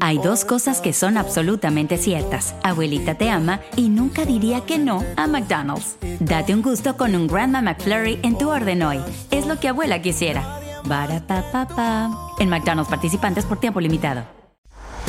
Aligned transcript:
Hay 0.00 0.18
dos 0.18 0.44
cosas 0.44 0.80
que 0.80 0.92
son 0.92 1.16
absolutamente 1.16 1.96
ciertas. 1.98 2.54
Abuelita 2.62 3.14
te 3.14 3.30
ama 3.30 3.60
y 3.76 3.88
nunca 3.88 4.24
diría 4.24 4.62
que 4.62 4.78
no 4.78 5.04
a 5.16 5.26
McDonald's. 5.26 5.96
Date 6.20 6.54
un 6.54 6.62
gusto 6.62 6.96
con 6.96 7.14
un 7.14 7.26
Grandma 7.26 7.62
McFlurry 7.62 8.18
en 8.22 8.38
tu 8.38 8.48
orden 8.50 8.82
hoy. 8.82 8.98
Es 9.30 9.46
lo 9.46 9.60
que 9.60 9.68
abuela 9.68 10.00
quisiera. 10.02 10.60
Barata 10.84 12.10
En 12.38 12.48
McDonald's 12.48 12.88
participantes 12.90 13.44
por 13.44 13.60
tiempo 13.60 13.80
limitado. 13.80 14.24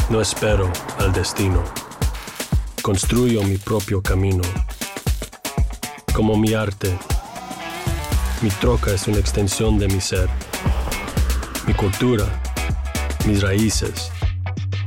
No 0.10 0.20
espero 0.20 0.70
al 1.00 1.14
destino. 1.14 1.64
Construyo 2.82 3.44
mi 3.44 3.58
propio 3.58 4.02
camino. 4.02 4.44
Como 6.14 6.36
mi 6.36 6.54
arte. 6.54 6.98
Mi 8.42 8.50
troca 8.50 8.92
es 8.92 9.08
una 9.08 9.20
extensión 9.20 9.80
de 9.80 9.88
mi 9.88 10.02
ser. 10.02 10.28
Mi 11.66 11.74
cultura. 11.74 12.26
Mis 13.26 13.42
raíces. 13.42 14.12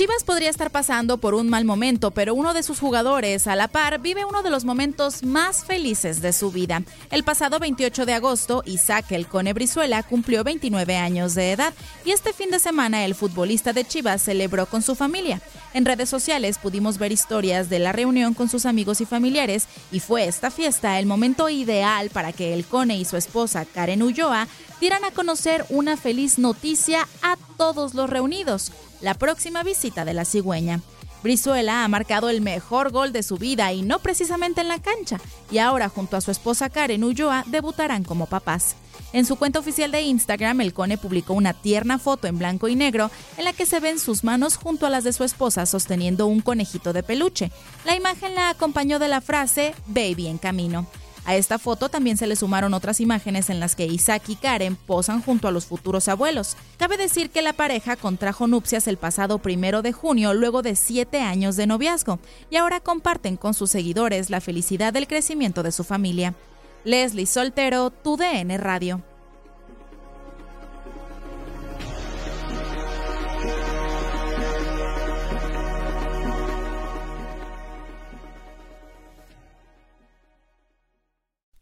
Chivas 0.00 0.24
podría 0.24 0.48
estar 0.48 0.70
pasando 0.70 1.18
por 1.18 1.34
un 1.34 1.50
mal 1.50 1.66
momento, 1.66 2.10
pero 2.10 2.32
uno 2.32 2.54
de 2.54 2.62
sus 2.62 2.80
jugadores, 2.80 3.46
a 3.46 3.54
la 3.54 3.68
par, 3.68 4.00
vive 4.00 4.24
uno 4.24 4.42
de 4.42 4.48
los 4.48 4.64
momentos 4.64 5.22
más 5.24 5.62
felices 5.62 6.22
de 6.22 6.32
su 6.32 6.50
vida. 6.50 6.82
El 7.10 7.22
pasado 7.22 7.58
28 7.58 8.06
de 8.06 8.14
agosto, 8.14 8.62
Isaac 8.64 9.12
El 9.12 9.26
Cone 9.26 9.52
Brizuela 9.52 10.02
cumplió 10.02 10.42
29 10.42 10.96
años 10.96 11.34
de 11.34 11.52
edad 11.52 11.74
y 12.06 12.12
este 12.12 12.32
fin 12.32 12.50
de 12.50 12.60
semana 12.60 13.04
el 13.04 13.14
futbolista 13.14 13.74
de 13.74 13.84
Chivas 13.84 14.22
celebró 14.22 14.64
con 14.64 14.80
su 14.80 14.94
familia. 14.94 15.42
En 15.74 15.84
redes 15.84 16.08
sociales 16.08 16.56
pudimos 16.56 16.96
ver 16.96 17.12
historias 17.12 17.68
de 17.68 17.78
la 17.78 17.92
reunión 17.92 18.32
con 18.32 18.48
sus 18.48 18.64
amigos 18.64 19.02
y 19.02 19.04
familiares 19.04 19.68
y 19.92 20.00
fue 20.00 20.24
esta 20.24 20.50
fiesta 20.50 20.98
el 20.98 21.04
momento 21.04 21.50
ideal 21.50 22.08
para 22.08 22.32
que 22.32 22.54
el 22.54 22.64
Cone 22.64 22.96
y 22.96 23.04
su 23.04 23.18
esposa 23.18 23.66
Karen 23.66 24.02
Ulloa 24.02 24.48
dieran 24.80 25.04
a 25.04 25.10
conocer 25.10 25.66
una 25.68 25.98
feliz 25.98 26.38
noticia 26.38 27.06
a 27.20 27.36
todos 27.58 27.92
los 27.92 28.08
reunidos 28.08 28.72
la 29.00 29.14
próxima 29.14 29.62
visita 29.62 30.04
de 30.04 30.14
la 30.14 30.24
cigüeña. 30.24 30.80
Brizuela 31.22 31.84
ha 31.84 31.88
marcado 31.88 32.30
el 32.30 32.40
mejor 32.40 32.90
gol 32.90 33.12
de 33.12 33.22
su 33.22 33.36
vida 33.36 33.72
y 33.72 33.82
no 33.82 33.98
precisamente 33.98 34.62
en 34.62 34.68
la 34.68 34.80
cancha, 34.80 35.20
y 35.50 35.58
ahora 35.58 35.88
junto 35.88 36.16
a 36.16 36.20
su 36.20 36.30
esposa 36.30 36.70
Karen 36.70 37.04
Ulloa 37.04 37.44
debutarán 37.46 38.04
como 38.04 38.26
papás. 38.26 38.76
En 39.12 39.26
su 39.26 39.36
cuenta 39.36 39.58
oficial 39.58 39.90
de 39.90 40.02
Instagram, 40.02 40.60
el 40.60 40.72
Cone 40.72 40.96
publicó 40.96 41.34
una 41.34 41.52
tierna 41.52 41.98
foto 41.98 42.28
en 42.28 42.38
blanco 42.38 42.68
y 42.68 42.76
negro 42.76 43.10
en 43.36 43.44
la 43.44 43.52
que 43.52 43.66
se 43.66 43.80
ven 43.80 43.98
sus 43.98 44.22
manos 44.22 44.56
junto 44.56 44.86
a 44.86 44.90
las 44.90 45.04
de 45.04 45.12
su 45.12 45.24
esposa 45.24 45.66
sosteniendo 45.66 46.26
un 46.26 46.40
conejito 46.40 46.92
de 46.92 47.02
peluche. 47.02 47.50
La 47.84 47.96
imagen 47.96 48.34
la 48.34 48.50
acompañó 48.50 48.98
de 48.98 49.08
la 49.08 49.20
frase 49.20 49.74
Baby 49.86 50.28
en 50.28 50.38
camino. 50.38 50.86
A 51.24 51.36
esta 51.36 51.58
foto 51.58 51.88
también 51.88 52.16
se 52.16 52.26
le 52.26 52.36
sumaron 52.36 52.74
otras 52.74 53.00
imágenes 53.00 53.50
en 53.50 53.60
las 53.60 53.76
que 53.76 53.86
Isaac 53.86 54.22
y 54.28 54.36
Karen 54.36 54.76
posan 54.76 55.22
junto 55.22 55.48
a 55.48 55.50
los 55.50 55.66
futuros 55.66 56.08
abuelos. 56.08 56.56
Cabe 56.76 56.96
decir 56.96 57.30
que 57.30 57.42
la 57.42 57.52
pareja 57.52 57.96
contrajo 57.96 58.46
nupcias 58.46 58.88
el 58.88 58.96
pasado 58.96 59.38
primero 59.38 59.82
de 59.82 59.92
junio 59.92 60.34
luego 60.34 60.62
de 60.62 60.76
siete 60.76 61.20
años 61.20 61.56
de 61.56 61.66
noviazgo 61.66 62.18
y 62.50 62.56
ahora 62.56 62.80
comparten 62.80 63.36
con 63.36 63.54
sus 63.54 63.70
seguidores 63.70 64.30
la 64.30 64.40
felicidad 64.40 64.92
del 64.92 65.06
crecimiento 65.06 65.62
de 65.62 65.72
su 65.72 65.84
familia. 65.84 66.34
Leslie 66.84 67.26
Soltero, 67.26 67.90
tu 67.90 68.16
DN 68.16 68.56
Radio. 68.56 69.02